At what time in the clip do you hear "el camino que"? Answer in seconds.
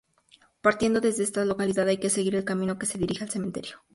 2.33-2.87